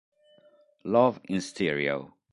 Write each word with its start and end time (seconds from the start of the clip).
Love 0.83 1.21
in 1.29 1.39
Stereo 1.41 2.15